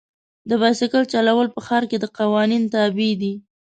[0.49, 3.33] د بایسکل چلول په ښار کې د قوانین تابع دي.